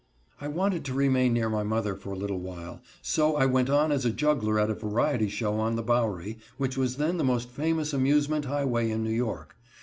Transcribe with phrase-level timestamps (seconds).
[0.39, 3.91] I wanted to remain near my mother for a little while, so I went on
[3.91, 7.93] as juggler at a variety show on the Bowery, which was then the most famous
[7.93, 9.55] amusement highway in New York.